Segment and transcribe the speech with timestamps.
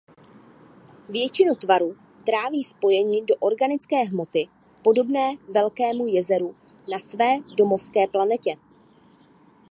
[1.09, 1.95] Většinu tvaru
[2.25, 4.47] tráví spojeni do organické hmoty
[4.83, 6.55] podobné velkému jezeru
[6.91, 8.55] na své domovské planetě.